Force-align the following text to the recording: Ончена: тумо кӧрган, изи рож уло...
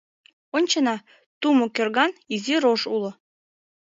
Ончена: 0.57 0.95
тумо 1.39 1.65
кӧрган, 1.75 2.11
изи 2.33 2.55
рож 2.63 2.81
уло... 2.95 3.11